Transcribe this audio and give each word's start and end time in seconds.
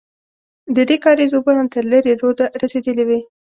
ددې 0.75 0.97
کارېز 1.05 1.31
اوبه 1.35 1.51
ان 1.57 1.67
تر 1.73 1.83
لېرې 1.91 2.13
روده 2.21 2.45
رسېدلې 2.61 3.03
وې. 3.07 3.19